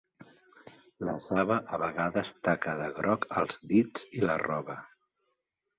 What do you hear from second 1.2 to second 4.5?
saba a vegades taca de groc els dits i la